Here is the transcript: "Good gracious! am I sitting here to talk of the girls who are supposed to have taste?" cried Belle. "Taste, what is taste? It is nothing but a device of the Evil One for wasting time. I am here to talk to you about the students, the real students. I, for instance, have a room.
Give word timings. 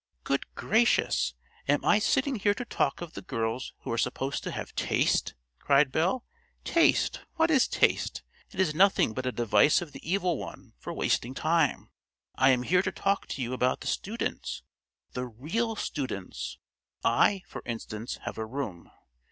"Good 0.23 0.47
gracious! 0.55 1.35
am 1.67 1.85
I 1.85 1.99
sitting 1.99 2.37
here 2.37 2.55
to 2.55 2.65
talk 2.65 3.01
of 3.01 3.13
the 3.13 3.21
girls 3.21 3.73
who 3.81 3.91
are 3.91 3.99
supposed 3.99 4.41
to 4.43 4.49
have 4.51 4.73
taste?" 4.73 5.35
cried 5.59 5.91
Belle. 5.91 6.25
"Taste, 6.63 7.19
what 7.35 7.51
is 7.51 7.67
taste? 7.67 8.23
It 8.49 8.59
is 8.59 8.73
nothing 8.73 9.13
but 9.13 9.27
a 9.27 9.31
device 9.31 9.79
of 9.79 9.91
the 9.91 10.01
Evil 10.01 10.39
One 10.39 10.73
for 10.79 10.91
wasting 10.91 11.35
time. 11.35 11.91
I 12.33 12.49
am 12.49 12.63
here 12.63 12.81
to 12.81 12.91
talk 12.91 13.27
to 13.27 13.43
you 13.43 13.53
about 13.53 13.81
the 13.81 13.85
students, 13.85 14.63
the 15.13 15.27
real 15.27 15.75
students. 15.75 16.57
I, 17.03 17.43
for 17.45 17.61
instance, 17.67 18.17
have 18.23 18.39
a 18.39 18.45
room. 18.47 18.89